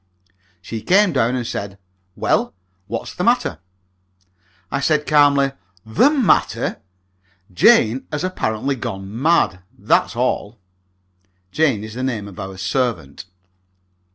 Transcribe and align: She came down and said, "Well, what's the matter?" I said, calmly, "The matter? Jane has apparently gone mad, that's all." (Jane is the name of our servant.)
She 0.63 0.81
came 0.81 1.13
down 1.13 1.35
and 1.35 1.45
said, 1.45 1.77
"Well, 2.15 2.55
what's 2.87 3.13
the 3.13 3.23
matter?" 3.23 3.59
I 4.71 4.79
said, 4.79 5.05
calmly, 5.05 5.51
"The 5.85 6.09
matter? 6.09 6.81
Jane 7.53 8.07
has 8.11 8.23
apparently 8.23 8.75
gone 8.75 9.21
mad, 9.21 9.59
that's 9.77 10.15
all." 10.15 10.57
(Jane 11.51 11.83
is 11.83 11.93
the 11.93 12.01
name 12.01 12.27
of 12.27 12.39
our 12.39 12.57
servant.) 12.57 13.25